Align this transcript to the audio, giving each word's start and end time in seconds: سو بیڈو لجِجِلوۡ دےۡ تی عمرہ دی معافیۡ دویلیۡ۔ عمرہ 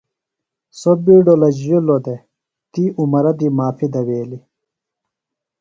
سو 0.79 0.91
بیڈو 1.05 1.33
لجِجِلوۡ 1.41 2.01
دےۡ 2.05 2.21
تی 2.71 2.83
عمرہ 2.99 3.31
دی 3.39 3.47
معافیۡ 3.57 3.91
دویلیۡ۔ 3.93 4.43
عمرہ 4.43 4.47